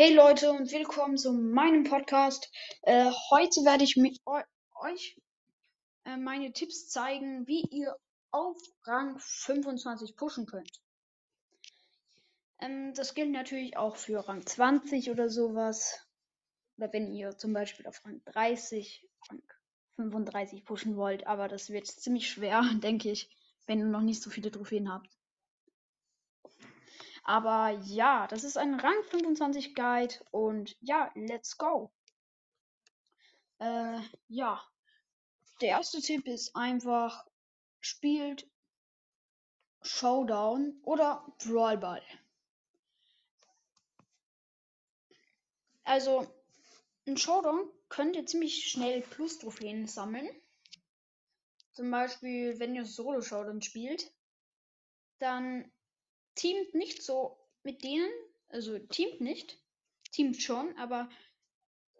Hey 0.00 0.14
Leute 0.14 0.52
und 0.52 0.70
willkommen 0.70 1.16
zu 1.16 1.32
meinem 1.32 1.82
Podcast. 1.82 2.52
Äh, 2.82 3.10
heute 3.30 3.64
werde 3.64 3.82
ich 3.82 3.96
mit 3.96 4.20
eu 4.26 4.40
euch 4.80 5.20
äh, 6.04 6.16
meine 6.16 6.52
Tipps 6.52 6.88
zeigen, 6.88 7.48
wie 7.48 7.62
ihr 7.62 7.96
auf 8.30 8.56
Rang 8.84 9.18
25 9.18 10.14
pushen 10.14 10.46
könnt. 10.46 10.70
Ähm, 12.60 12.94
das 12.94 13.14
gilt 13.14 13.32
natürlich 13.32 13.76
auch 13.76 13.96
für 13.96 14.28
Rang 14.28 14.46
20 14.46 15.10
oder 15.10 15.28
sowas. 15.28 16.06
Oder 16.76 16.92
wenn 16.92 17.12
ihr 17.12 17.36
zum 17.36 17.52
Beispiel 17.52 17.88
auf 17.88 18.00
Rang 18.04 18.22
30, 18.26 19.04
Rang 19.28 19.42
35 19.96 20.64
pushen 20.64 20.96
wollt. 20.96 21.26
Aber 21.26 21.48
das 21.48 21.70
wird 21.70 21.88
ziemlich 21.88 22.30
schwer, 22.30 22.62
denke 22.84 23.10
ich, 23.10 23.28
wenn 23.66 23.80
ihr 23.80 23.86
noch 23.86 24.02
nicht 24.02 24.22
so 24.22 24.30
viele 24.30 24.52
Trophäen 24.52 24.92
habt. 24.92 25.17
Aber 27.28 27.68
ja, 27.84 28.26
das 28.26 28.42
ist 28.42 28.56
ein 28.56 28.80
Rang 28.80 29.04
25 29.10 29.74
Guide 29.74 30.14
und 30.30 30.78
ja, 30.80 31.12
let's 31.14 31.58
go. 31.58 31.92
Äh, 33.58 34.00
ja, 34.28 34.66
der 35.60 35.68
erste 35.68 36.00
Tipp 36.00 36.26
ist 36.26 36.56
einfach, 36.56 37.26
spielt 37.80 38.50
Showdown 39.82 40.80
oder 40.84 41.30
Brawlball. 41.44 42.02
Also, 45.84 46.26
in 47.04 47.18
Showdown 47.18 47.68
könnt 47.90 48.16
ihr 48.16 48.24
ziemlich 48.24 48.70
schnell 48.70 49.02
Plus-Trophäen 49.02 49.86
sammeln. 49.86 50.30
Zum 51.74 51.90
Beispiel, 51.90 52.58
wenn 52.58 52.74
ihr 52.74 52.86
Solo-Showdown 52.86 53.60
spielt, 53.60 54.14
dann 55.18 55.70
teamt 56.38 56.74
nicht 56.74 57.02
so 57.02 57.36
mit 57.64 57.82
denen, 57.84 58.08
also 58.48 58.78
teamt 58.78 59.20
nicht, 59.20 59.58
teamt 60.12 60.40
schon, 60.40 60.76
aber 60.78 61.08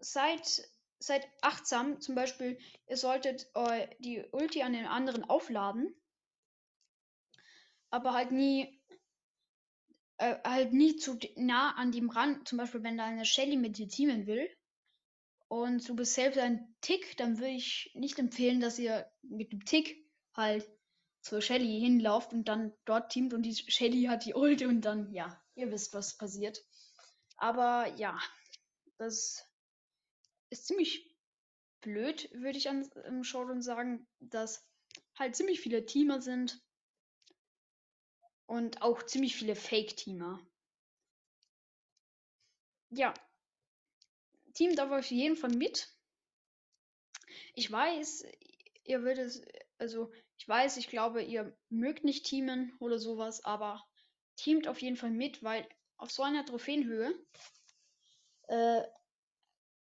seid, 0.01 0.62
seid 0.98 1.28
achtsam. 1.42 2.00
Zum 2.00 2.14
Beispiel, 2.14 2.58
ihr 2.86 2.97
solltet 2.97 3.50
äh, 3.55 3.89
die 3.98 4.25
Ulti 4.30 4.62
an 4.62 4.72
den 4.72 4.86
anderen 4.86 5.25
aufladen, 5.25 5.95
aber 7.91 8.12
halt 8.12 8.30
nie, 8.30 8.80
äh, 10.19 10.36
halt 10.45 10.73
nie 10.73 10.97
zu 10.97 11.19
nah 11.36 11.73
an 11.73 11.92
dem 11.92 12.08
ran. 12.08 12.47
Zum 12.47 12.58
Beispiel, 12.58 12.83
wenn 12.83 12.97
da 12.97 13.06
eine 13.06 13.25
Shelly 13.25 13.56
mit 13.56 13.77
dir 13.77 13.89
teamen 13.89 14.27
will 14.27 14.48
und 15.48 15.86
du 15.89 15.97
bist 15.97 16.14
selbst 16.14 16.39
ein 16.39 16.75
Tick, 16.80 17.17
dann 17.17 17.39
würde 17.39 17.55
ich 17.55 17.91
nicht 17.95 18.19
empfehlen, 18.19 18.61
dass 18.61 18.78
ihr 18.78 19.11
mit 19.23 19.50
dem 19.50 19.64
Tick 19.64 20.08
halt 20.33 20.64
zur 21.29 21.43
Shelly 21.43 21.81
hinlauft 21.81 22.33
und 22.33 22.48
dann 22.48 22.73
dort 22.84 23.12
teamt 23.12 23.34
und 23.34 23.43
die 23.43 23.55
Shelly 23.55 24.05
hat 24.05 24.25
die 24.25 24.34
Ult 24.34 24.62
und 24.62 24.81
dann, 24.81 25.12
ja, 25.12 25.41
ihr 25.55 25.70
wisst, 25.70 25.95
was 25.95 26.17
passiert. 26.17 26.65
Aber 27.37 27.87
ja, 27.97 28.19
das 28.97 29.47
ist 30.51 30.67
ziemlich 30.67 31.15
blöd, 31.83 32.31
würde 32.33 32.59
ich 32.59 32.69
an 32.69 32.91
im 33.07 33.23
Showdown 33.25 33.62
sagen, 33.62 34.09
dass 34.20 34.67
halt 35.19 35.37
ziemlich 35.37 35.61
viele 35.61 35.85
Teamer 35.85 36.20
sind 36.23 36.61
und 38.47 38.83
auch 38.83 39.03
ziemlich 39.03 39.37
viele 39.37 39.55
Fake-Teamer. 39.55 40.41
Ja, 42.91 43.13
teamt 44.55 44.81
aber 44.81 44.98
auf 45.01 45.11
jeden 45.11 45.37
Fall 45.37 45.51
mit. 45.51 45.89
Ich 47.55 47.70
weiß, 47.70 48.25
ihr 48.85 49.03
würdet, 49.03 49.47
also 49.77 50.11
ich 50.39 50.48
weiß, 50.48 50.77
ich 50.77 50.89
glaube, 50.89 51.22
ihr 51.22 51.55
mögt 51.69 52.05
nicht 52.05 52.25
teamen 52.25 52.72
oder 52.81 52.98
sowas, 52.98 53.44
aber 53.44 53.84
teamt 54.36 54.69
auf 54.69 54.80
jeden 54.80 54.97
Fall 54.97 55.11
mit, 55.11 55.42
weil 55.42 55.69
auf 55.97 56.11
so 56.11 56.22
einer 56.22 56.47
Trophäenhöhe 56.47 57.12
äh, 58.47 58.83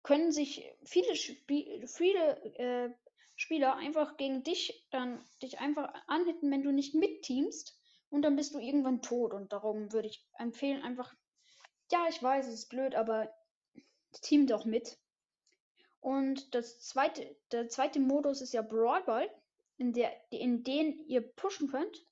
können 0.04 0.32
sich 0.32 0.66
viele, 0.84 1.16
Spie 1.16 1.84
viele 1.88 2.44
äh, 2.58 2.90
Spieler 3.36 3.76
einfach 3.76 4.18
gegen 4.18 4.44
dich 4.44 4.88
dann 4.90 5.24
dich 5.42 5.60
einfach 5.60 5.94
anhitten, 6.08 6.52
wenn 6.52 6.64
du 6.64 6.72
nicht 6.72 6.96
mitteamst 6.96 7.80
und 8.10 8.24
dann 8.24 8.36
bist 8.36 8.56
du 8.56 8.60
irgendwann 8.60 9.02
tot 9.02 9.34
und 9.34 9.54
darum 9.54 9.94
würde 9.94 10.08
ich 10.08 10.26
empfehlen 10.40 10.82
einfach 10.82 11.14
ja, 11.92 12.08
ich 12.10 12.22
weiß, 12.22 12.48
es 12.48 12.54
ist 12.54 12.70
blöd, 12.70 12.96
aber 12.96 13.34
teamt 14.22 14.52
doch 14.52 14.66
mit. 14.66 14.98
Und 16.00 16.54
das 16.54 16.80
zweite, 16.80 17.36
der 17.52 17.70
zweite 17.70 18.00
Modus 18.00 18.42
ist 18.42 18.54
ja 18.54 18.62
Broadball 18.62 19.30
in, 19.78 19.94
der, 19.94 20.12
in 20.32 20.64
den 20.64 21.00
ihr 21.08 21.22
pushen 21.22 21.70
könnt. 21.70 22.06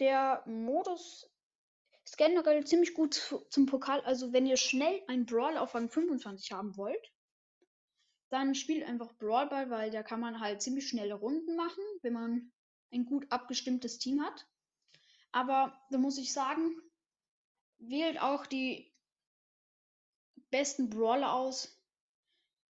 Der 0.00 0.42
Modus 0.46 1.30
ist 2.04 2.16
generell 2.18 2.64
ziemlich 2.64 2.94
gut 2.94 3.14
zum 3.50 3.66
Pokal. 3.66 4.00
Also 4.02 4.32
wenn 4.32 4.46
ihr 4.46 4.56
schnell 4.56 5.02
einen 5.06 5.26
Brawl 5.26 5.56
auf 5.56 5.74
Rang 5.74 5.88
25 5.88 6.52
haben 6.52 6.76
wollt, 6.76 7.12
dann 8.30 8.54
spielt 8.54 8.84
einfach 8.86 9.12
Brawlball, 9.14 9.68
weil 9.70 9.90
da 9.90 10.02
kann 10.02 10.20
man 10.20 10.40
halt 10.40 10.62
ziemlich 10.62 10.88
schnelle 10.88 11.14
Runden 11.14 11.54
machen, 11.54 11.84
wenn 12.00 12.14
man 12.14 12.52
ein 12.90 13.04
gut 13.04 13.30
abgestimmtes 13.30 13.98
Team 13.98 14.22
hat. 14.22 14.46
Aber 15.32 15.78
da 15.90 15.98
muss 15.98 16.18
ich 16.18 16.32
sagen, 16.32 16.74
wählt 17.78 18.20
auch 18.20 18.46
die 18.46 18.92
besten 20.50 20.90
Brawler 20.90 21.32
aus 21.32 21.78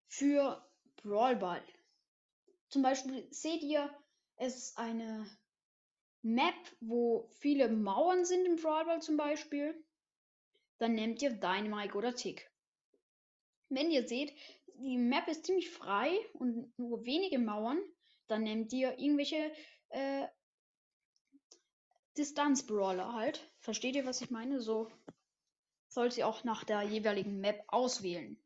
für 0.09 0.69
Brawlball. 0.97 1.63
Zum 2.73 2.81
Beispiel 2.81 3.29
seht 3.31 3.63
ihr, 3.63 3.95
es 4.37 4.57
ist 4.57 4.79
eine 4.79 5.27
Map, 6.23 6.55
wo 6.81 7.29
viele 7.39 7.69
Mauern 7.69 8.25
sind 8.25 8.47
im 8.47 8.57
Brawlball 8.57 9.03
zum 9.03 9.19
Beispiel. 9.19 9.75
Dann 10.79 10.95
nehmt 10.95 11.21
ihr 11.21 11.33
Dynamite 11.33 11.95
oder 11.95 12.15
Tick. 12.15 12.51
Wenn 13.69 13.91
ihr 13.91 14.09
seht, 14.09 14.35
die 14.77 14.97
Map 14.97 15.29
ist 15.29 15.45
ziemlich 15.45 15.69
frei 15.69 16.19
und 16.33 16.73
nur 16.79 17.05
wenige 17.05 17.39
Mauern, 17.39 17.79
dann 18.27 18.45
nehmt 18.45 18.73
ihr 18.73 18.99
irgendwelche 18.99 19.53
äh, 19.91 20.27
Distanz-Brawler 22.17 23.13
halt. 23.13 23.53
Versteht 23.59 23.97
ihr, 23.97 24.07
was 24.07 24.23
ich 24.23 24.31
meine? 24.31 24.63
So 24.63 24.91
sollt 25.89 26.17
ihr 26.17 26.27
auch 26.27 26.43
nach 26.45 26.65
der 26.65 26.81
jeweiligen 26.85 27.39
Map 27.39 27.65
auswählen. 27.67 28.43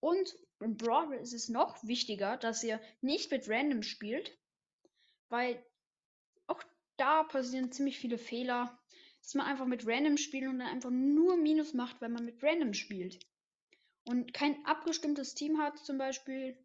Und 0.00 0.34
im 0.60 0.76
Brawl 0.76 1.14
ist 1.14 1.32
es 1.32 1.48
noch 1.48 1.82
wichtiger, 1.84 2.36
dass 2.36 2.62
ihr 2.62 2.80
nicht 3.00 3.30
mit 3.30 3.48
Random 3.48 3.82
spielt, 3.82 4.36
weil 5.28 5.64
auch 6.46 6.62
da 6.96 7.24
passieren 7.24 7.72
ziemlich 7.72 7.98
viele 7.98 8.18
Fehler, 8.18 8.78
dass 9.22 9.34
man 9.34 9.46
einfach 9.46 9.66
mit 9.66 9.86
Random 9.86 10.16
spielt 10.16 10.48
und 10.48 10.58
dann 10.58 10.68
einfach 10.68 10.90
nur 10.90 11.36
Minus 11.36 11.74
macht, 11.74 12.00
weil 12.00 12.08
man 12.08 12.24
mit 12.24 12.42
Random 12.42 12.72
spielt. 12.72 13.18
Und 14.04 14.32
kein 14.32 14.64
abgestimmtes 14.64 15.34
Team 15.34 15.58
hat 15.58 15.78
zum 15.78 15.98
Beispiel. 15.98 16.56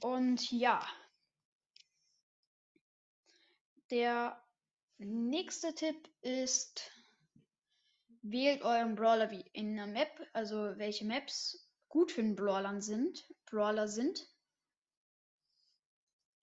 Und 0.00 0.50
ja. 0.50 0.86
Der 3.90 4.42
nächste 4.98 5.74
Tipp 5.74 6.08
ist 6.22 6.90
Wählt 8.28 8.62
euren 8.62 8.96
Brawler 8.96 9.30
wie 9.30 9.44
in 9.52 9.78
einer 9.78 9.86
Map, 9.86 10.26
also 10.32 10.76
welche 10.78 11.04
Maps 11.04 11.70
gut 11.88 12.10
für 12.10 12.22
einen 12.22 12.34
Brawler 12.34 12.80
sind. 12.80 13.24
Brawler 13.44 13.86
sind. 13.86 14.26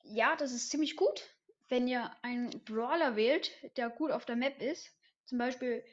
Ja, 0.04 0.38
das 0.38 0.54
ist 0.54 0.70
ziemlich 0.70 0.96
gut, 0.96 1.30
wenn 1.68 1.90
ihr 1.90 2.10
einen 2.24 2.64
Brawler 2.64 3.18
wählt, 3.18 3.52
der 3.76 3.90
gut 3.90 4.12
auf 4.12 4.26
der 4.26 4.38
Map 4.38 4.62
ist. 4.62 4.90
Zum 5.26 5.38
Beispiel, 5.38 5.84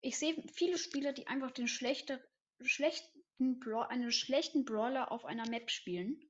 ich 0.00 0.18
sehe 0.18 0.42
viele 0.52 0.78
Spieler, 0.78 1.12
die 1.12 1.28
einfach 1.28 1.52
den 1.52 1.68
schlechter, 1.68 2.20
schlechten 2.62 3.60
Bra 3.60 3.86
einen 3.86 4.10
schlechten 4.10 4.64
Brawler 4.64 5.12
auf 5.12 5.24
einer 5.24 5.48
Map 5.48 5.70
spielen. 5.70 6.28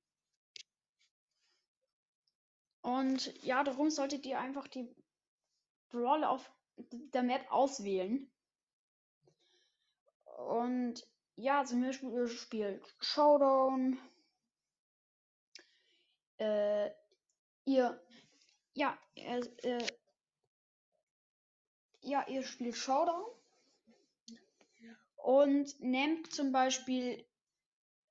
Und 2.82 3.32
ja, 3.42 3.64
darum 3.64 3.88
solltet 3.88 4.26
ihr 4.26 4.38
einfach 4.38 4.68
die 4.68 4.94
Brawler 5.88 6.28
auf 6.28 6.52
der 6.76 7.22
Map 7.22 7.50
auswählen. 7.50 8.30
Und 10.38 11.06
ja, 11.36 11.64
zum 11.64 11.82
Beispiel 11.82 12.10
ihr 12.10 12.28
spielt 12.28 12.84
Showdown. 13.00 13.98
Äh, 16.38 16.90
ihr, 17.64 18.00
ja, 18.72 18.98
äh, 19.14 19.86
ja, 22.02 22.26
ihr 22.28 22.42
spielt 22.42 22.76
Showdown 22.76 23.24
und 25.16 25.80
nehmt 25.80 26.32
zum 26.32 26.52
Beispiel, 26.52 27.24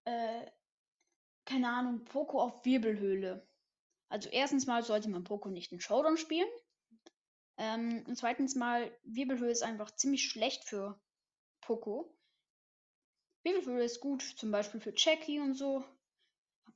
äh, 0.05 0.45
keine 1.45 1.69
Ahnung, 1.69 2.03
Poco 2.05 2.41
auf 2.41 2.65
Wirbelhöhle. 2.65 3.47
Also 4.09 4.29
erstens 4.29 4.65
mal 4.65 4.83
sollte 4.83 5.09
man 5.09 5.23
Poco 5.23 5.49
nicht 5.49 5.71
in 5.71 5.79
Showdown 5.79 6.17
spielen. 6.17 6.49
Ähm, 7.57 8.03
und 8.07 8.17
zweitens 8.17 8.55
mal, 8.55 8.91
Wirbelhöhle 9.03 9.51
ist 9.51 9.63
einfach 9.63 9.91
ziemlich 9.91 10.27
schlecht 10.29 10.63
für 10.63 10.99
Poco. 11.65 12.13
Babyfury 13.43 13.85
ist 13.85 13.99
gut, 13.99 14.21
zum 14.21 14.51
Beispiel 14.51 14.79
für 14.79 14.93
Jackie 14.95 15.39
und 15.39 15.55
so. 15.55 15.83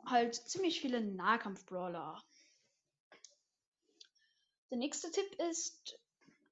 Halt 0.06 0.36
ziemlich 0.36 0.82
viele 0.82 1.02
Nahkampf-Brawler. 1.02 2.22
Der 4.70 4.78
nächste 4.78 5.12
Tipp 5.12 5.36
ist 5.50 5.98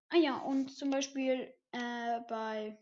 Ah 0.09 0.17
ja, 0.17 0.37
und 0.37 0.69
zum 0.69 0.91
Beispiel 0.91 1.53
äh, 1.71 2.19
bei 2.29 2.77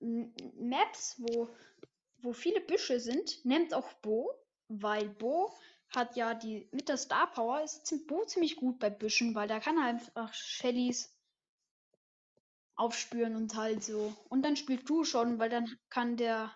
M 0.00 0.32
Maps, 0.56 1.16
wo, 1.18 1.48
wo 2.18 2.32
viele 2.32 2.60
Büsche 2.60 3.00
sind, 3.00 3.44
nehmt 3.44 3.72
auch 3.72 3.92
Bo, 3.94 4.32
weil 4.68 5.08
Bo 5.08 5.52
hat 5.88 6.16
ja 6.16 6.34
die 6.34 6.68
mit 6.70 6.88
der 6.88 6.96
Star 6.96 7.30
Power 7.32 7.62
ist 7.62 8.06
Bo 8.06 8.24
ziemlich 8.24 8.56
gut 8.56 8.78
bei 8.78 8.90
Büschen, 8.90 9.34
weil 9.34 9.48
da 9.48 9.60
kann 9.60 9.78
er 9.78 9.84
einfach 9.84 10.32
Shellys 10.32 11.12
aufspüren 12.82 13.36
und 13.36 13.54
halt 13.54 13.84
so. 13.84 14.12
Und 14.28 14.42
dann 14.42 14.56
spielst 14.56 14.88
du 14.88 15.04
schon, 15.04 15.38
weil 15.38 15.50
dann 15.50 15.78
kann 15.88 16.16
der 16.16 16.52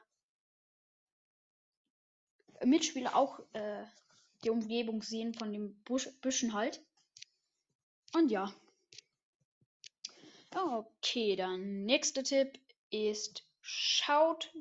Mitspieler 2.64 3.14
auch 3.14 3.38
äh, 3.52 3.84
die 4.42 4.50
Umgebung 4.50 5.02
sehen 5.02 5.34
von 5.34 5.52
den 5.52 5.80
Busch, 5.84 6.08
Büschen 6.20 6.52
halt. 6.52 6.84
Und 8.12 8.30
ja. 8.30 8.52
Okay, 10.52 11.36
dann 11.36 11.84
nächster 11.84 12.24
Tipp 12.24 12.58
ist, 12.90 13.44
schaut 13.60 14.52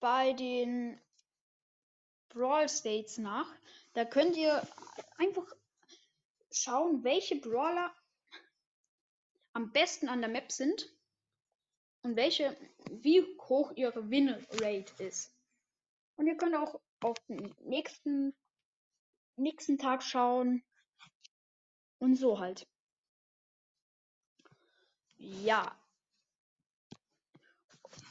bei 0.00 0.32
den 0.32 1.00
Brawl 2.30 2.68
States 2.68 3.18
nach. 3.18 3.48
Da 3.94 4.04
könnt 4.04 4.36
ihr 4.36 4.66
einfach 5.18 5.46
schauen, 6.50 7.04
welche 7.04 7.36
Brawler 7.36 7.94
am 9.58 9.72
besten 9.72 10.08
an 10.08 10.20
der 10.20 10.30
Map 10.30 10.52
sind 10.52 10.88
und 12.02 12.14
welche, 12.14 12.56
wie 12.92 13.24
hoch 13.40 13.72
ihre 13.74 14.08
Win-Rate 14.08 15.02
ist. 15.02 15.36
Und 16.14 16.28
ihr 16.28 16.36
könnt 16.36 16.54
auch 16.54 16.80
auf 17.00 17.18
den 17.26 17.52
nächsten, 17.64 18.36
nächsten 19.34 19.76
Tag 19.76 20.04
schauen 20.04 20.62
und 21.98 22.14
so 22.14 22.38
halt. 22.38 22.68
Ja. 25.16 25.76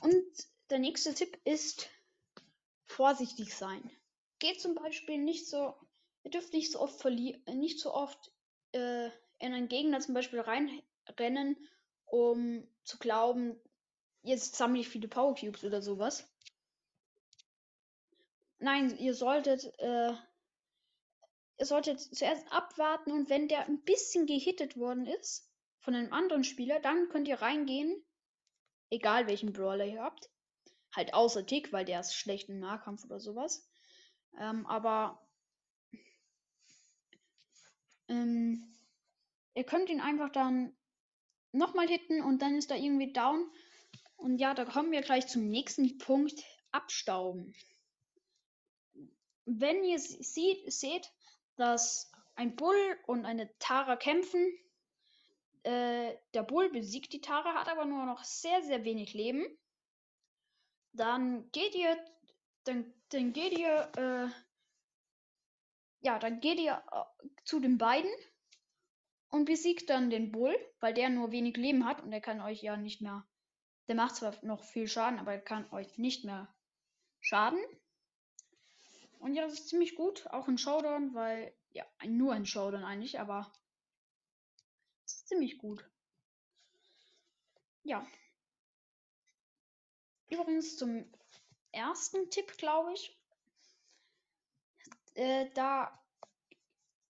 Und 0.02 0.26
der 0.70 0.80
nächste 0.80 1.14
Tipp 1.14 1.40
ist 1.46 1.90
vorsichtig 2.88 3.56
sein. 3.56 3.90
Geht 4.40 4.60
zum 4.60 4.76
Beispiel 4.76 5.18
nicht 5.18 5.48
so, 5.48 5.78
ihr 6.24 6.32
dürft 6.32 6.52
nicht 6.52 6.74
so 6.74 6.82
oft 6.82 7.00
verlieren, 7.00 7.42
nicht 7.58 7.80
so 7.80 7.94
oft 7.94 8.34
äh, 8.74 9.06
in 9.40 9.54
einen 9.54 9.70
Gegner 9.70 10.02
zum 10.02 10.14
Beispiel 10.14 10.42
reinrennen, 11.09 11.57
um 12.06 12.68
zu 12.83 12.98
glauben, 12.98 13.59
jetzt 14.21 14.56
sammle 14.56 14.81
ich 14.81 14.89
viele 14.89 15.07
Power 15.07 15.36
Cubes 15.36 15.63
oder 15.63 15.81
sowas. 15.81 16.27
Nein, 18.59 18.98
ihr 18.98 19.13
solltet, 19.13 19.65
äh, 19.80 20.13
ihr 21.57 21.65
solltet 21.65 22.00
zuerst 22.00 22.51
abwarten 22.51 23.12
und 23.12 23.30
wenn 23.30 23.48
der 23.48 23.65
ein 23.65 23.81
bisschen 23.83 24.25
gehittet 24.25 24.77
worden 24.77 25.06
ist 25.06 25.50
von 25.80 25.94
einem 25.95 26.12
anderen 26.12 26.44
Spieler, 26.44 26.80
dann 26.80 27.10
könnt 27.10 27.27
ihr 27.27 27.42
reingehen, 27.42 28.03
egal 28.89 29.27
welchen 29.27 29.53
Brawler 29.53 29.86
ihr 29.86 30.01
habt. 30.01 30.30
Halt 30.95 31.13
außer 31.13 31.45
Tick, 31.45 31.71
weil 31.71 31.86
der 31.86 32.00
ist 32.00 32.15
schlecht 32.15 32.50
im 32.50 32.60
Nahkampf 32.60 33.06
oder 33.06 33.19
sowas. 33.19 33.69
Ähm, 34.39 34.65
aber 34.65 35.21
ähm, 38.07 38.75
ihr 39.53 39.63
könnt 39.63 39.89
ihn 39.89 40.01
einfach 40.01 40.31
dann 40.31 40.75
nochmal 41.52 41.88
hitten 41.88 42.22
und 42.22 42.42
dann 42.42 42.56
ist 42.56 42.72
er 42.72 42.78
irgendwie 42.78 43.14
down. 43.14 43.50
Und 44.16 44.40
ja, 44.40 44.54
da 44.54 44.66
kommen 44.66 44.92
wir 44.92 45.02
gleich 45.02 45.28
zum 45.28 45.48
nächsten 45.48 45.98
Punkt. 45.98 46.44
Abstauben. 46.72 47.56
Wenn 49.46 49.84
ihr 49.84 50.00
sieht, 50.00 50.72
seht, 50.72 51.12
dass 51.56 52.12
ein 52.36 52.56
Bull 52.56 52.98
und 53.08 53.26
eine 53.26 53.50
Tara 53.58 53.96
kämpfen, 53.96 54.46
äh, 55.64 56.16
der 56.34 56.44
Bull 56.44 56.70
besiegt 56.70 57.14
die 57.14 57.22
Tara, 57.22 57.56
hat 57.56 57.70
aber 57.70 57.86
nur 57.86 58.06
noch 58.06 58.24
sehr, 58.24 58.62
sehr 58.64 58.84
wenig 58.84 59.14
Leben. 59.14 59.46
Dann 60.94 61.50
geht 61.52 61.74
ihr, 61.76 61.98
dann, 62.64 62.94
dann 63.10 63.34
geht 63.34 63.58
ihr, 63.58 63.92
äh, 63.98 64.30
ja, 66.06 66.20
dann 66.20 66.40
geht 66.40 66.60
ihr 66.60 66.84
äh, 66.92 67.28
zu 67.44 67.60
den 67.60 67.78
beiden 67.78 68.12
und 69.38 69.45
besiegt 69.45 69.89
dann 69.89 70.10
den 70.10 70.31
Bull, 70.31 70.56
weil 70.80 70.94
der 70.94 71.10
nur 71.10 71.31
wenig 71.31 71.56
Leben 71.57 71.86
hat 71.86 72.01
und 72.01 72.12
der 72.12 72.22
kann 72.22 72.42
euch 72.42 72.62
ja 72.62 72.75
nicht 72.75 73.01
mehr. 73.01 73.25
Der 73.88 73.95
macht 73.95 74.16
zwar 74.16 74.34
noch 74.44 74.63
viel 74.63 74.88
Schaden, 74.88 75.19
aber 75.19 75.34
er 75.34 75.42
kann 75.42 75.72
euch 75.72 75.98
nicht 75.98 76.25
mehr 76.25 76.54
schaden. 77.22 77.60
Und 79.19 79.36
ja, 79.36 79.44
das 79.44 79.54
ist 79.54 79.69
ziemlich 79.69 79.95
gut, 79.95 80.28
auch 80.28 80.48
in 80.48 80.57
Showdown, 80.57 81.13
weil, 81.13 81.54
ja, 81.72 81.86
nur 82.06 82.36
in 82.36 82.45
Showdown 82.45 82.84
eigentlich, 82.84 83.19
aber 83.19 83.51
es 85.06 85.13
ist 85.13 85.28
ziemlich 85.30 85.57
gut. 85.57 85.88
Ja. 87.84 88.06
Übrigens 90.30 90.78
zum 90.78 91.10
ersten 91.72 92.30
Tipp, 92.30 92.57
glaube 92.57 92.94
ich. 92.94 93.18
Äh, 95.13 95.50
da, 95.54 95.98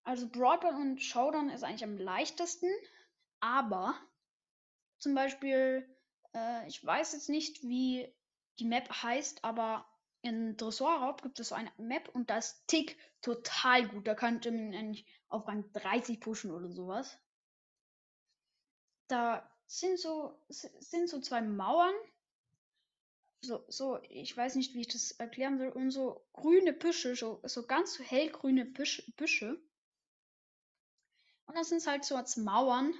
also 0.08 0.30
Broadband 0.30 0.78
und 0.78 1.02
Showdown 1.02 1.50
ist 1.50 1.66
eigentlich 1.66 1.84
am 1.84 1.98
leichtesten, 1.98 2.70
aber 3.42 3.94
zum 5.00 5.14
Beispiel, 5.14 5.86
äh, 6.34 6.66
ich 6.66 6.84
weiß 6.84 7.12
jetzt 7.12 7.28
nicht, 7.28 7.62
wie 7.64 8.08
die 8.58 8.64
Map 8.64 8.90
heißt, 8.90 9.44
aber 9.44 9.86
in 10.22 10.58
Tresorraub 10.58 11.22
gibt 11.22 11.42
es 11.42 11.50
so 11.50 11.56
eine 11.56 11.72
Map 11.78 12.08
und 12.16 12.30
da 12.30 12.38
ist 12.38 12.66
Tick 12.68 12.98
total 13.22 13.86
gut. 13.90 14.08
Da 14.08 14.16
könnte 14.16 14.50
man 14.50 14.74
eigentlich 14.74 15.06
auf 15.28 15.46
Rang 15.46 15.70
30 15.74 16.22
pushen 16.22 16.52
oder 16.52 16.70
sowas. 16.72 17.20
Da 19.10 19.52
sind 19.68 20.00
so, 20.00 20.42
sind 20.48 21.10
so 21.10 21.20
zwei 21.20 21.42
Mauern. 21.42 21.94
So, 23.42 23.66
so, 23.68 24.00
ich 24.04 24.36
weiß 24.36 24.56
nicht, 24.56 24.74
wie 24.74 24.82
ich 24.82 24.88
das 24.88 25.12
erklären 25.12 25.58
soll. 25.58 25.70
Und 25.70 25.92
so 25.92 26.26
grüne 26.32 26.72
Büsche, 26.72 27.14
so, 27.18 27.42
so 27.44 27.68
ganz 27.68 28.00
hellgrüne. 28.00 28.66
Büsche. 28.66 29.62
Und 31.48 31.56
das 31.58 31.70
sind 31.70 31.86
halt 31.88 32.06
so 32.06 32.16
als 32.16 32.38
Mauern. 32.38 32.94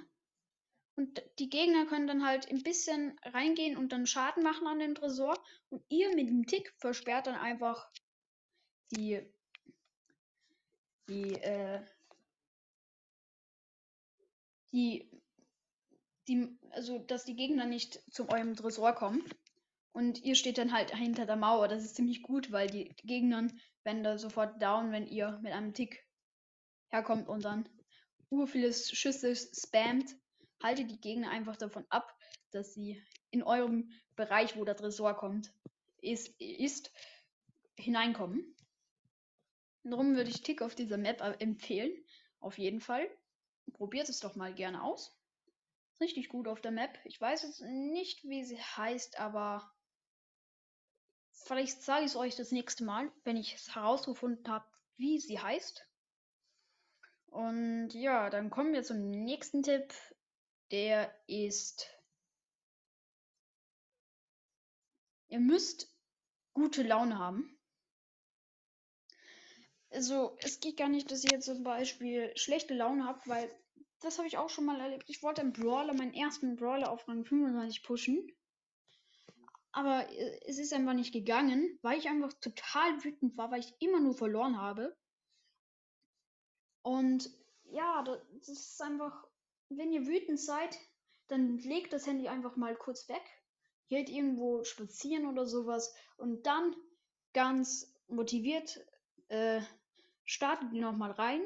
Und 0.96 1.22
die 1.38 1.48
Gegner 1.48 1.86
können 1.86 2.08
dann 2.08 2.26
halt 2.26 2.50
ein 2.50 2.62
bisschen 2.62 3.18
reingehen 3.22 3.76
und 3.76 3.92
dann 3.92 4.06
Schaden 4.06 4.42
machen 4.42 4.66
an 4.66 4.80
dem 4.80 4.96
Tresor. 4.96 5.40
Und 5.68 5.84
ihr 5.88 6.14
mit 6.14 6.28
dem 6.28 6.46
Tick 6.46 6.74
versperrt 6.78 7.28
dann 7.28 7.36
einfach 7.36 7.88
die, 8.90 9.22
die, 11.08 11.34
äh, 11.34 11.84
die, 14.72 15.08
die, 16.26 16.58
also 16.70 16.98
dass 16.98 17.24
die 17.24 17.36
Gegner 17.36 17.66
nicht 17.66 18.02
zu 18.12 18.28
eurem 18.28 18.56
Tresor 18.56 18.92
kommen. 18.92 19.22
Und 19.92 20.22
ihr 20.24 20.34
steht 20.34 20.58
dann 20.58 20.72
halt 20.72 20.94
hinter 20.94 21.26
der 21.26 21.36
Mauer. 21.36 21.68
Das 21.68 21.84
ist 21.84 21.96
ziemlich 21.96 22.22
gut, 22.22 22.50
weil 22.50 22.68
die 22.68 22.88
Gegner 23.04 23.48
werden 23.84 24.02
da 24.02 24.18
sofort 24.18 24.60
down, 24.60 24.90
wenn 24.92 25.06
ihr 25.06 25.38
mit 25.42 25.52
einem 25.52 25.74
Tick 25.74 26.04
herkommt 26.88 27.28
und 27.28 27.44
dann 27.44 27.68
ur 28.30 28.46
viele 28.46 28.72
Schüsse 28.72 29.34
spammt 29.34 30.14
haltet 30.62 30.90
die 30.90 31.00
Gegner 31.00 31.30
einfach 31.30 31.56
davon 31.56 31.86
ab, 31.88 32.16
dass 32.50 32.74
sie 32.74 33.02
in 33.30 33.42
eurem 33.42 33.92
Bereich, 34.16 34.56
wo 34.56 34.64
der 34.64 34.76
Tresor 34.76 35.14
kommt, 35.14 35.52
ist, 36.00 36.28
ist 36.40 36.92
hineinkommen. 37.76 38.54
Darum 39.84 40.16
würde 40.16 40.30
ich 40.30 40.42
Tick 40.42 40.62
auf 40.62 40.74
dieser 40.74 40.98
Map 40.98 41.20
empfehlen. 41.40 41.92
Auf 42.40 42.58
jeden 42.58 42.80
Fall. 42.80 43.08
Probiert 43.72 44.08
es 44.08 44.20
doch 44.20 44.34
mal 44.34 44.54
gerne 44.54 44.82
aus. 44.82 45.16
Richtig 46.00 46.28
gut 46.28 46.46
auf 46.48 46.60
der 46.60 46.70
Map. 46.70 46.98
Ich 47.04 47.20
weiß 47.20 47.42
jetzt 47.42 47.62
nicht, 47.62 48.24
wie 48.24 48.44
sie 48.44 48.58
heißt, 48.58 49.18
aber 49.18 49.70
vielleicht 51.32 51.82
sage 51.82 52.04
ich 52.04 52.12
es 52.12 52.16
euch 52.16 52.36
das 52.36 52.52
nächste 52.52 52.84
Mal, 52.84 53.10
wenn 53.24 53.36
ich 53.36 53.54
es 53.54 53.74
herausgefunden 53.74 54.46
habe, 54.52 54.66
wie 54.96 55.18
sie 55.18 55.38
heißt. 55.38 55.86
Und 57.30 57.90
ja, 57.92 58.30
dann 58.30 58.50
kommen 58.50 58.72
wir 58.72 58.82
zum 58.82 59.10
nächsten 59.10 59.62
Tipp 59.62 59.92
der 60.70 61.14
ist, 61.26 61.88
ihr 65.28 65.40
müsst 65.40 65.94
gute 66.52 66.82
Laune 66.82 67.18
haben. 67.18 67.58
Also, 69.90 70.36
es 70.40 70.60
geht 70.60 70.76
gar 70.76 70.88
nicht, 70.88 71.10
dass 71.10 71.24
ihr 71.24 71.30
jetzt 71.30 71.46
zum 71.46 71.62
Beispiel 71.62 72.30
schlechte 72.36 72.74
Laune 72.74 73.04
habt, 73.06 73.26
weil 73.26 73.50
das 74.00 74.18
habe 74.18 74.28
ich 74.28 74.36
auch 74.36 74.50
schon 74.50 74.66
mal 74.66 74.80
erlebt. 74.80 75.08
Ich 75.08 75.22
wollte 75.22 75.40
einen 75.40 75.54
Brawler, 75.54 75.94
meinen 75.94 76.12
ersten 76.12 76.56
Brawler 76.56 76.90
auf 76.90 77.08
Rang 77.08 77.24
25 77.24 77.82
pushen. 77.82 78.30
Aber 79.72 80.06
es 80.46 80.58
ist 80.58 80.72
einfach 80.72 80.92
nicht 80.92 81.12
gegangen, 81.12 81.78
weil 81.82 81.98
ich 81.98 82.08
einfach 82.08 82.32
total 82.34 83.02
wütend 83.02 83.36
war, 83.36 83.50
weil 83.50 83.60
ich 83.60 83.74
immer 83.80 84.00
nur 84.00 84.14
verloren 84.14 84.58
habe. 84.58 84.94
Und 86.82 87.30
ja, 87.64 88.02
das 88.02 88.48
ist 88.48 88.80
einfach 88.80 89.28
wenn 89.70 89.92
ihr 89.92 90.06
wütend 90.06 90.40
seid, 90.40 90.78
dann 91.28 91.58
legt 91.58 91.92
das 91.92 92.06
Handy 92.06 92.28
einfach 92.28 92.56
mal 92.56 92.74
kurz 92.74 93.08
weg. 93.08 93.22
Geht 93.88 94.08
irgendwo 94.08 94.64
spazieren 94.64 95.26
oder 95.26 95.46
sowas 95.46 95.94
und 96.16 96.46
dann 96.46 96.74
ganz 97.32 97.94
motiviert 98.08 98.80
äh, 99.28 99.60
startet 100.24 100.72
ihr 100.72 100.82
nochmal 100.82 101.12
rein. 101.12 101.42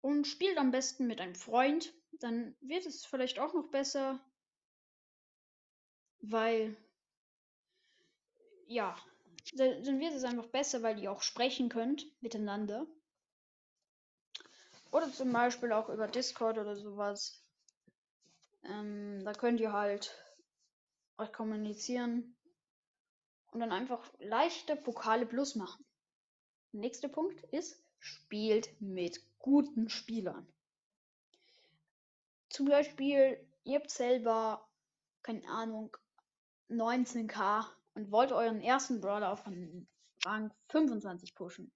Und 0.00 0.26
spielt 0.26 0.58
am 0.58 0.70
besten 0.70 1.06
mit 1.06 1.20
einem 1.20 1.34
Freund. 1.34 1.94
Dann 2.20 2.54
wird 2.60 2.84
es 2.84 3.06
vielleicht 3.06 3.38
auch 3.38 3.54
noch 3.54 3.70
besser. 3.70 4.20
Weil, 6.20 6.76
ja, 8.66 8.94
dann 9.54 10.00
wird 10.00 10.12
es 10.12 10.24
einfach 10.24 10.46
besser, 10.48 10.82
weil 10.82 10.98
ihr 10.98 11.10
auch 11.10 11.22
sprechen 11.22 11.68
könnt 11.70 12.06
miteinander. 12.20 12.86
Oder 14.94 15.10
zum 15.10 15.32
Beispiel 15.32 15.72
auch 15.72 15.88
über 15.88 16.06
Discord 16.06 16.56
oder 16.56 16.76
sowas. 16.76 17.42
Ähm, 18.62 19.24
da 19.24 19.32
könnt 19.32 19.58
ihr 19.58 19.72
halt 19.72 20.14
euch 21.16 21.32
kommunizieren 21.32 22.36
und 23.50 23.58
dann 23.58 23.72
einfach 23.72 24.08
leichte 24.20 24.76
Pokale 24.76 25.26
plus 25.26 25.56
machen. 25.56 25.84
Nächster 26.70 27.08
Punkt 27.08 27.42
ist, 27.52 27.84
spielt 27.98 28.80
mit 28.80 29.20
guten 29.40 29.88
Spielern. 29.88 30.46
Zum 32.48 32.66
Beispiel, 32.66 33.44
ihr 33.64 33.80
habt 33.80 33.90
selber, 33.90 34.64
keine 35.24 35.44
Ahnung, 35.48 35.96
19k 36.70 37.66
und 37.94 38.12
wollt 38.12 38.30
euren 38.30 38.60
ersten 38.60 39.00
Brawler 39.00 39.32
auf 39.32 39.44
Rang 40.24 40.54
25 40.68 41.34
pushen. 41.34 41.72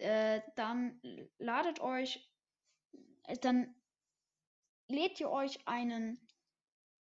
Äh, 0.00 0.40
dann 0.56 0.98
ladet 1.38 1.80
euch, 1.80 2.26
äh, 3.24 3.36
dann 3.36 3.74
lädt 4.88 5.20
ihr 5.20 5.30
euch 5.30 5.68
einen 5.68 6.18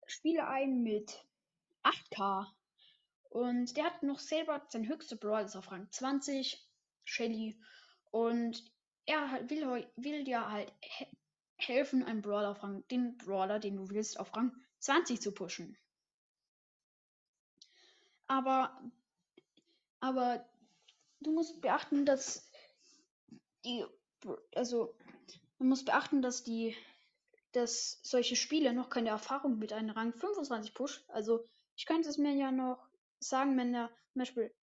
Spieler 0.08 0.48
ein 0.48 0.82
mit 0.82 1.26
8k 1.84 2.48
und 3.32 3.76
der 3.76 3.84
hat 3.84 4.02
noch 4.02 4.20
selber 4.20 4.66
sein 4.70 4.88
höchster 4.88 5.18
Brawl 5.18 5.44
ist 5.44 5.58
auf 5.58 5.72
Rang 5.72 5.92
20, 5.92 6.66
Shelly 7.04 7.60
und 8.12 8.64
er 9.06 9.50
will, 9.50 9.92
will 9.98 10.24
dir 10.24 10.50
halt 10.50 10.72
he 10.80 11.06
helfen, 11.58 12.02
einen 12.04 12.22
Brawler 12.22 12.52
auf 12.52 12.64
Rang, 12.64 12.88
den 12.88 13.18
Brawler, 13.18 13.60
den 13.60 13.76
du 13.76 13.90
willst, 13.90 14.20
auf 14.20 14.34
Rang 14.38 14.54
20 14.80 15.22
zu 15.22 15.34
pushen. 15.34 15.78
Aber, 18.28 18.82
aber 20.00 20.48
du 21.20 21.32
musst 21.32 21.62
beachten, 21.62 22.06
dass 22.06 22.50
die, 23.66 23.86
also 24.54 24.96
man 25.60 25.70
muss 25.70 25.86
beachten, 25.86 26.22
dass 26.22 26.44
die, 26.44 26.76
dass 27.52 28.00
solche 28.04 28.36
Spiele 28.36 28.74
noch 28.74 28.90
keine 28.90 29.10
Erfahrung 29.10 29.58
mit 29.58 29.74
einem 29.74 29.92
Rang 29.92 30.14
25 30.14 30.74
Push. 30.74 31.04
Also 31.08 31.44
ich 31.76 31.86
könnte 31.86 32.10
es 32.10 32.18
mir 32.18 32.34
ja 32.34 32.52
noch 32.52 32.88
sagen, 33.20 33.58
wenn 33.58 33.74
er 33.74 33.90
zum 34.14 34.20
Beispiel 34.20 34.54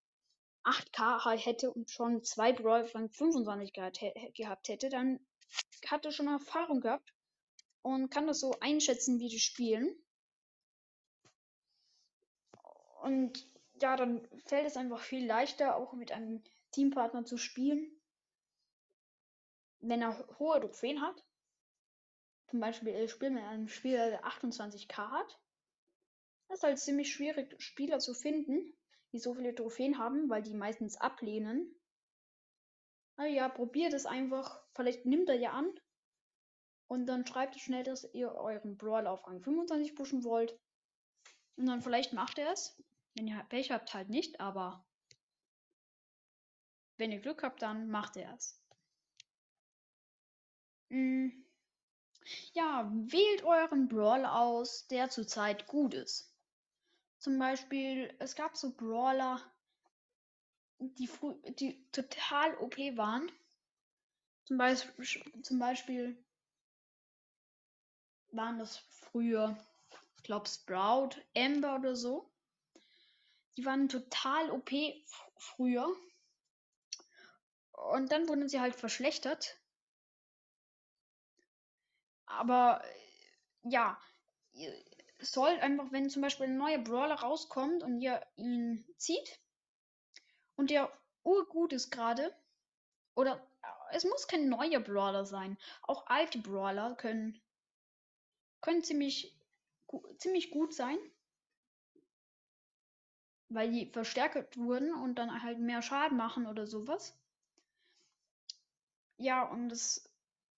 8k 0.65 1.25
halt 1.25 1.45
hätte 1.45 1.73
und 1.73 1.91
schon 1.91 2.23
zwei 2.23 2.53
Brawl 2.53 2.85
Rang 2.95 3.11
25 3.11 3.73
gehabt, 3.73 4.01
gehabt 4.35 4.69
hätte, 4.69 4.89
dann 4.89 5.21
hat 5.87 6.05
er 6.05 6.13
schon 6.13 6.29
Erfahrung 6.29 6.81
gehabt 6.81 7.13
und 7.83 8.11
kann 8.11 8.27
das 8.27 8.41
so 8.41 8.55
einschätzen, 8.61 9.19
wie 9.19 9.29
die 9.29 9.41
spielen. 9.41 9.97
Und 13.03 13.49
ja, 13.81 13.97
dann 13.97 14.27
fällt 14.47 14.67
es 14.67 14.77
einfach 14.77 15.01
viel 15.01 15.27
leichter, 15.27 15.77
auch 15.77 15.93
mit 15.93 16.13
einem 16.13 16.43
Teampartner 16.71 17.25
zu 17.25 17.37
spielen, 17.37 17.91
wenn 19.83 20.01
er 20.03 20.27
hohe 20.39 20.61
Trophäen 20.61 21.03
hat. 21.03 21.23
Zum 22.49 22.61
Beispiel, 22.61 22.95
ich 22.95 23.11
spiele 23.11 23.33
mit 23.33 23.45
einem 23.45 23.69
Spieler, 23.69 24.11
der 24.11 24.25
28k 24.25 25.11
hat. 25.11 25.41
Das 26.49 26.59
ist 26.59 26.65
halt 26.65 26.79
ziemlich 26.79 27.13
schwierig, 27.13 27.61
Spieler 27.61 27.99
zu 27.99 28.15
finden, 28.15 28.73
die 29.13 29.19
so 29.19 29.35
viele 29.35 29.55
Trophäen 29.55 29.99
haben, 29.99 30.29
weil 30.29 30.43
die 30.43 30.55
meistens 30.55 30.97
ablehnen. 30.97 31.75
Na 33.17 33.27
ja, 33.27 33.49
probiert 33.49 33.93
es 33.93 34.07
einfach. 34.07 34.63
Vielleicht 34.75 35.05
nimmt 35.07 35.29
er 35.29 35.37
ja 35.37 35.53
an. 35.53 35.71
Und 36.89 37.07
dann 37.07 37.27
schreibt 37.27 37.59
schnell, 37.59 37.85
dass 37.85 38.13
ihr 38.13 38.35
euren 38.35 38.77
Brawl 38.77 39.07
auf 39.07 39.27
Rang 39.27 39.41
25 39.43 39.95
pushen 39.95 40.25
wollt. 40.25 40.59
Und 41.57 41.67
dann 41.67 41.81
vielleicht 41.81 42.13
macht 42.13 42.39
er 42.39 42.53
es. 42.53 42.77
Wenn 43.15 43.27
ihr 43.27 43.45
Pech 43.49 43.71
habt, 43.71 43.93
halt 43.95 44.09
nicht, 44.09 44.41
aber 44.41 44.85
wenn 46.99 47.13
ihr 47.13 47.21
Glück 47.21 47.43
habt, 47.43 47.63
dann 47.63 47.89
macht 47.89 48.17
er 48.17 48.35
es. 48.35 48.62
Hm. 50.93 51.33
Ja, 52.53 52.87
wählt 52.93 53.45
euren 53.45 53.89
Brawler 53.89 54.35
aus, 54.39 54.87
der 54.89 55.09
zurzeit 55.09 55.67
gut 55.67 55.95
ist. 55.95 56.31
Zum 57.19 57.39
Beispiel, 57.39 58.15
es 58.19 58.37
gab 58.37 58.59
so 58.59 58.73
Brawler, 58.73 59.41
die, 60.81 61.09
die 61.59 61.83
total 61.93 62.59
OP 62.59 62.77
waren. 62.99 63.33
Zum 64.45 64.59
Beispiel, 64.59 65.43
zum 65.43 65.59
Beispiel 65.59 66.23
waren 68.33 68.59
das 68.59 68.77
früher, 68.77 69.57
ich 70.19 70.25
glaube, 70.25 70.47
Sprout, 70.47 71.17
Ember 71.33 71.77
oder 71.77 71.97
so. 71.97 72.31
Die 73.57 73.65
waren 73.65 73.89
total 73.89 74.51
OP 74.51 74.71
früher. 75.39 75.89
Und 77.73 78.13
dann 78.13 78.29
wurden 78.29 78.49
sie 78.49 78.61
halt 78.61 78.75
verschlechtert. 78.75 79.62
Aber 82.39 82.83
ja, 83.63 83.99
ihr 84.53 84.73
sollt 85.21 85.61
einfach, 85.63 85.93
wenn 85.93 86.11
zum 86.11 86.23
Beispiel 86.23 86.47
ein 86.47 86.57
neuer 86.57 86.79
Brawler 86.79 87.17
rauskommt 87.17 87.83
und 87.83 88.01
ihr 88.01 88.21
ihn 88.37 88.85
zieht 88.97 89.41
und 90.57 90.71
der 90.71 90.93
urgut 91.23 91.73
ist 91.73 91.91
gerade, 91.91 92.35
oder 93.15 93.47
es 93.93 94.05
muss 94.05 94.27
kein 94.27 94.49
neuer 94.49 94.81
Brawler 94.81 95.25
sein. 95.27 95.59
Auch 95.83 96.07
alte 96.07 96.39
Brawler 96.39 96.95
können, 96.97 97.41
können 98.61 98.83
ziemlich, 98.83 99.37
ziemlich 100.19 100.51
gut 100.51 100.75
sein 100.75 100.99
weil 103.55 103.71
die 103.71 103.87
verstärkt 103.87 104.57
wurden 104.57 104.95
und 104.95 105.17
dann 105.17 105.43
halt 105.43 105.59
mehr 105.59 105.83
Schaden 105.83 106.17
machen 106.17 106.47
oder 106.47 106.67
sowas. 106.67 107.17
Ja, 109.17 109.45
und 109.45 109.71
es 109.71 110.12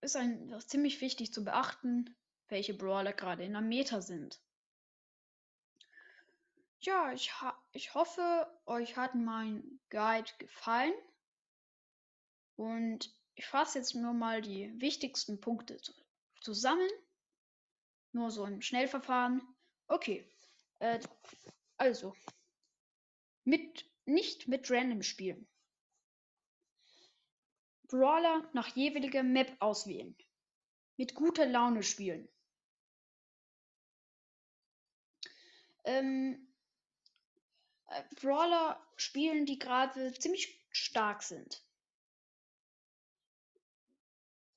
ist 0.05 0.15
ein 0.15 0.53
ziemlich 0.61 1.01
wichtig 1.01 1.33
zu 1.33 1.43
beachten, 1.43 2.15
welche 2.47 2.73
Brawler 2.73 3.11
gerade 3.11 3.43
in 3.43 3.53
der 3.53 3.61
Meta 3.61 4.01
sind. 4.01 4.39
Ja, 6.79 7.11
ich, 7.11 7.33
ich 7.71 7.95
hoffe, 7.95 8.47
euch 8.67 8.95
hat 8.95 9.15
mein 9.15 9.79
Guide 9.89 10.31
gefallen. 10.37 10.93
Und 12.55 13.11
ich 13.33 13.47
fasse 13.47 13.79
jetzt 13.79 13.95
nur 13.95 14.13
mal 14.13 14.41
die 14.41 14.79
wichtigsten 14.79 15.41
Punkte 15.41 15.81
zusammen. 16.41 16.87
Nur 18.11 18.29
so 18.29 18.45
im 18.45 18.61
Schnellverfahren. 18.61 19.41
Okay. 19.87 20.31
Äh, 20.79 20.99
also, 21.77 22.15
mit, 23.43 23.85
nicht 24.05 24.47
mit 24.47 24.69
Random 24.69 25.01
spielen. 25.01 25.47
Brawler 27.87 28.49
nach 28.53 28.75
jeweiliger 28.75 29.23
Map 29.23 29.55
auswählen. 29.59 30.15
Mit 30.97 31.13
guter 31.15 31.45
Laune 31.45 31.83
spielen. 31.83 32.27
Ähm, 35.83 36.47
äh, 37.87 38.03
Brawler 38.21 38.81
spielen, 38.95 39.45
die 39.45 39.59
gerade 39.59 40.13
ziemlich 40.13 40.65
stark 40.71 41.21
sind. 41.21 41.63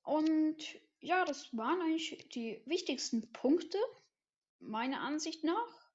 Und 0.03 0.57
ja, 1.01 1.23
das 1.23 1.55
waren 1.55 1.81
eigentlich 1.81 2.27
die 2.29 2.61
wichtigsten 2.65 3.31
Punkte, 3.31 3.77
meiner 4.59 5.01
Ansicht 5.01 5.43
nach. 5.43 5.91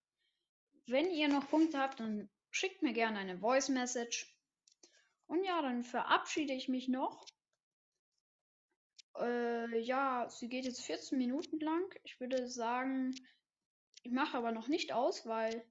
Wenn 0.87 1.11
ihr 1.11 1.29
noch 1.29 1.49
Punkte 1.49 1.79
habt, 1.79 2.01
dann 2.01 2.31
schickt 2.51 2.83
mir 2.83 2.93
gerne 2.93 3.19
eine 3.19 3.39
Voice 3.39 3.69
Message. 3.69 4.34
Und 5.27 5.45
ja, 5.45 5.63
dann 5.63 5.85
verabschiede 5.85 6.53
ich 6.53 6.69
mich 6.69 6.89
noch. 6.89 7.27
Äh, 9.19 9.79
ja, 9.79 10.29
sie 10.29 10.49
geht 10.49 10.65
jetzt 10.65 10.83
14 10.83 11.19
Minuten 11.19 11.61
lang. 11.61 11.95
Ich 12.03 12.21
würde 12.21 12.49
sagen, 12.49 13.15
ich 14.03 14.13
mache 14.13 14.37
aber 14.37 14.53
noch 14.53 14.69
nicht 14.69 14.93
aus, 14.93 15.27
weil 15.27 15.65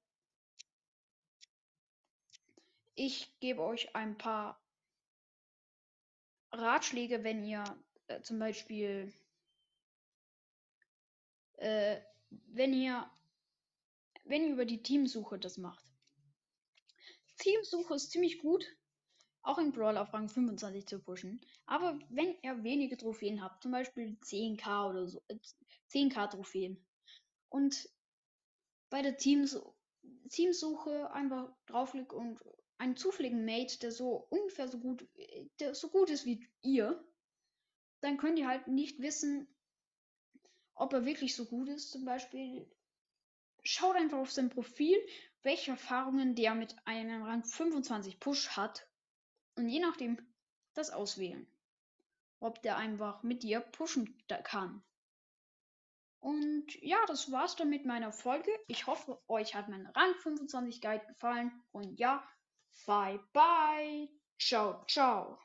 ich 2.96 3.38
gebe 3.40 3.62
euch 3.62 3.96
ein 3.96 4.18
paar 4.18 4.62
Ratschläge, 6.52 7.24
wenn 7.24 7.44
ihr 7.44 7.64
äh, 8.08 8.22
zum 8.22 8.40
Beispiel, 8.40 9.12
äh, 11.58 12.00
wenn 12.30 12.74
ihr, 12.74 13.10
wenn 14.26 14.44
ihr 14.44 14.54
über 14.54 14.66
die 14.66 14.82
Teamsuche 14.82 15.40
das 15.40 15.58
macht. 15.58 15.84
Teamsuche 17.38 17.96
ist 17.96 18.12
ziemlich 18.12 18.40
gut, 18.40 18.66
auch 19.44 19.58
in 19.58 19.72
Brawl 19.72 19.98
auf 19.98 20.14
Rang 20.14 20.30
25 20.30 20.88
zu 20.88 21.00
pushen. 21.00 21.42
Aber 21.66 22.00
wenn 22.10 22.36
ihr 22.42 22.64
wenige 22.64 22.98
Trophäen 22.98 23.44
habt, 23.44 23.62
zum 23.62 23.72
Beispiel 23.72 24.18
10k 24.22 24.90
oder 24.90 25.08
so, 25.08 25.22
äh, 25.28 25.38
10k 25.90 26.28
Trophäen, 26.28 26.84
und 27.50 27.88
bei 28.90 29.02
der 29.02 29.18
Teams 29.18 29.60
Teamsuche 30.30 31.12
einfach 31.12 31.54
draufklickt 31.68 32.12
und 32.12 32.40
einen 32.78 32.98
zufälligen 32.98 33.46
Mate, 33.46 33.80
der 33.80 33.92
so 33.92 34.28
ungefähr 34.30 34.68
so 34.68 34.80
gut, 34.80 35.08
der 35.60 35.76
so 35.76 35.90
gut 35.90 36.10
ist 36.10 36.26
wie 36.26 36.50
ihr, 36.62 37.04
dann 38.02 38.18
könnt 38.18 38.40
ihr 38.40 38.48
halt 38.48 38.68
nicht 38.68 39.00
wissen, 39.00 39.48
ob 40.74 40.92
er 40.94 41.06
wirklich 41.06 41.36
so 41.36 41.46
gut 41.46 41.70
ist. 41.70 41.92
Zum 41.92 42.04
Beispiel 42.04 42.70
schaut 43.64 43.96
einfach 43.96 44.18
auf 44.18 44.32
sein 44.32 44.50
Profil, 44.50 44.98
welche 45.44 45.72
Erfahrungen 45.72 46.36
der 46.36 46.56
mit 46.56 46.76
einem 46.86 47.24
Rang 47.24 47.46
25 47.46 48.20
Push 48.20 48.50
hat 48.58 48.88
und 49.56 49.70
je 49.70 49.80
nachdem 49.80 50.18
das 50.74 50.92
auswählen, 50.92 51.48
ob 52.40 52.62
der 52.62 52.78
einfach 52.78 53.24
mit 53.24 53.44
dir 53.44 53.60
pushen 53.60 54.18
kann. 54.44 54.84
Und 56.20 56.82
ja, 56.82 56.98
das 57.08 57.32
war's 57.32 57.56
dann 57.58 57.70
mit 57.70 57.86
meiner 57.86 58.14
Folge. 58.14 58.52
Ich 58.68 58.88
hoffe, 58.88 59.22
euch 59.28 59.56
hat 59.56 59.68
mein 59.68 59.86
Rang 59.88 60.16
25 60.16 60.82
Guide 60.82 61.06
gefallen. 61.06 61.52
Und 61.72 62.00
ja, 62.00 62.24
bye 62.86 63.20
bye. 63.34 64.10
Ciao, 64.40 64.86
ciao. 64.88 65.38